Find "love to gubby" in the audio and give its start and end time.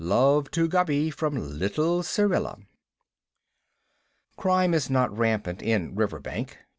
0.03-1.11